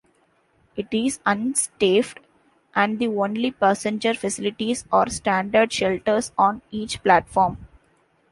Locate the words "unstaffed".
1.27-2.17